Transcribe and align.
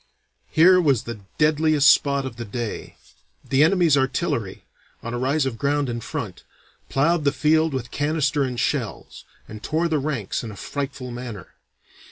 Here 0.49 0.81
was 0.81 1.03
the 1.03 1.19
deadliest 1.37 1.87
spot 1.87 2.25
of 2.25 2.37
the 2.37 2.43
day. 2.43 2.95
The 3.47 3.63
enemy's 3.63 3.95
artillery, 3.95 4.63
on 5.03 5.13
a 5.13 5.19
rise 5.19 5.45
of 5.45 5.59
ground 5.59 5.89
in 5.89 6.01
front, 6.01 6.43
plowed 6.89 7.23
the 7.23 7.31
field 7.31 7.71
with 7.71 7.91
canister 7.91 8.41
and 8.41 8.59
shells, 8.59 9.25
and 9.47 9.61
tore 9.61 9.87
the 9.87 9.99
ranks 9.99 10.43
in 10.43 10.49
a 10.49 10.55
frightful 10.55 11.11
manner. 11.11 11.49